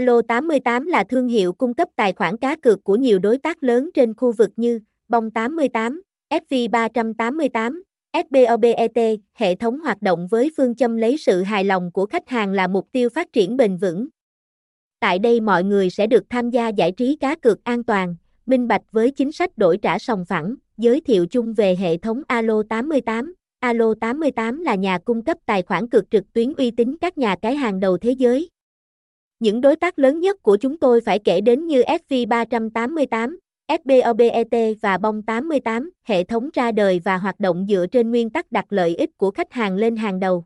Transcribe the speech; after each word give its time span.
Alo88 0.00 0.86
là 0.86 1.04
thương 1.04 1.28
hiệu 1.28 1.52
cung 1.52 1.74
cấp 1.74 1.88
tài 1.96 2.12
khoản 2.12 2.36
cá 2.36 2.56
cược 2.56 2.84
của 2.84 2.96
nhiều 2.96 3.18
đối 3.18 3.38
tác 3.38 3.62
lớn 3.62 3.90
trên 3.94 4.14
khu 4.14 4.32
vực 4.32 4.50
như 4.56 4.80
Bong 5.08 5.30
88, 5.30 6.02
FV388, 6.30 7.80
SBOBET, 8.12 9.20
hệ 9.34 9.54
thống 9.54 9.80
hoạt 9.80 10.02
động 10.02 10.26
với 10.30 10.50
phương 10.56 10.74
châm 10.74 10.96
lấy 10.96 11.16
sự 11.16 11.42
hài 11.42 11.64
lòng 11.64 11.90
của 11.92 12.06
khách 12.06 12.28
hàng 12.28 12.52
là 12.52 12.66
mục 12.66 12.88
tiêu 12.92 13.08
phát 13.08 13.32
triển 13.32 13.56
bền 13.56 13.76
vững. 13.76 14.08
Tại 15.00 15.18
đây 15.18 15.40
mọi 15.40 15.64
người 15.64 15.90
sẽ 15.90 16.06
được 16.06 16.24
tham 16.30 16.50
gia 16.50 16.68
giải 16.68 16.92
trí 16.92 17.16
cá 17.16 17.34
cược 17.34 17.64
an 17.64 17.84
toàn, 17.84 18.16
minh 18.46 18.68
bạch 18.68 18.82
với 18.92 19.10
chính 19.10 19.32
sách 19.32 19.58
đổi 19.58 19.78
trả 19.78 19.98
sòng 19.98 20.24
phẳng, 20.24 20.54
giới 20.78 21.00
thiệu 21.00 21.26
chung 21.26 21.54
về 21.54 21.76
hệ 21.76 21.96
thống 21.96 22.22
Alo 22.26 22.62
88. 22.68 23.34
Alo 23.60 23.94
88 24.00 24.60
là 24.60 24.74
nhà 24.74 24.98
cung 24.98 25.24
cấp 25.24 25.38
tài 25.46 25.62
khoản 25.62 25.88
cược 25.88 26.10
trực 26.10 26.32
tuyến 26.32 26.52
uy 26.52 26.70
tín 26.70 26.96
các 27.00 27.18
nhà 27.18 27.36
cái 27.42 27.56
hàng 27.56 27.80
đầu 27.80 27.98
thế 27.98 28.10
giới. 28.10 28.48
Những 29.40 29.60
đối 29.60 29.76
tác 29.76 29.98
lớn 29.98 30.20
nhất 30.20 30.42
của 30.42 30.56
chúng 30.56 30.78
tôi 30.78 31.00
phải 31.00 31.18
kể 31.18 31.40
đến 31.40 31.66
như 31.66 31.82
FV388, 31.82 33.36
SBOBET 33.68 34.76
và 34.82 34.98
Bong 34.98 35.22
88, 35.22 35.90
hệ 36.04 36.24
thống 36.24 36.50
ra 36.54 36.72
đời 36.72 37.00
và 37.04 37.16
hoạt 37.16 37.40
động 37.40 37.66
dựa 37.68 37.86
trên 37.86 38.10
nguyên 38.10 38.30
tắc 38.30 38.52
đặt 38.52 38.64
lợi 38.68 38.96
ích 38.96 39.10
của 39.16 39.30
khách 39.30 39.52
hàng 39.52 39.76
lên 39.76 39.96
hàng 39.96 40.20
đầu. 40.20 40.44